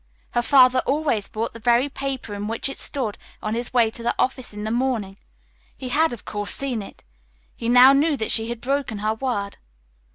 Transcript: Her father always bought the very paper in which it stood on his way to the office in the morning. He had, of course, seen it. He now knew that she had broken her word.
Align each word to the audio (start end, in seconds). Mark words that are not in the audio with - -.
Her 0.31 0.41
father 0.41 0.79
always 0.87 1.29
bought 1.29 1.53
the 1.53 1.59
very 1.59 1.87
paper 1.87 2.33
in 2.33 2.47
which 2.47 2.67
it 2.69 2.77
stood 2.79 3.19
on 3.39 3.53
his 3.53 3.71
way 3.71 3.91
to 3.91 4.01
the 4.01 4.15
office 4.17 4.51
in 4.51 4.63
the 4.63 4.71
morning. 4.71 5.17
He 5.77 5.89
had, 5.89 6.11
of 6.11 6.25
course, 6.25 6.55
seen 6.57 6.81
it. 6.81 7.03
He 7.55 7.69
now 7.69 7.93
knew 7.93 8.17
that 8.17 8.31
she 8.31 8.49
had 8.49 8.61
broken 8.61 8.97
her 8.97 9.13
word. 9.13 9.57